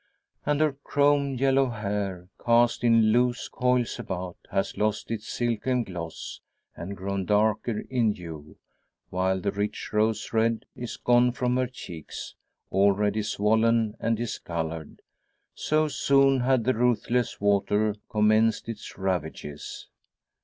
And 0.47 0.61
her 0.61 0.73
chrome 0.83 1.35
yellow 1.35 1.69
hair, 1.69 2.27
cast 2.43 2.83
in 2.83 3.11
loose 3.11 3.47
coils 3.47 3.99
about, 3.99 4.37
has 4.49 4.75
lost 4.75 5.11
its 5.11 5.27
silken 5.27 5.83
gloss, 5.83 6.41
and 6.75 6.97
grown 6.97 7.23
darker 7.23 7.81
in 7.81 8.13
hue: 8.13 8.57
while 9.11 9.39
the 9.39 9.51
rich 9.51 9.93
rose 9.93 10.33
red 10.33 10.65
is 10.75 10.97
gone 10.97 11.33
from 11.33 11.55
her 11.57 11.67
cheeks, 11.67 12.33
already 12.71 13.21
swollen 13.21 13.95
and 13.99 14.17
discoloured; 14.17 15.03
so 15.53 15.87
soon 15.87 16.39
had 16.39 16.63
the 16.63 16.73
ruthless 16.73 17.39
water 17.39 17.93
commenced 18.09 18.67
its 18.67 18.97
ravages! 18.97 19.87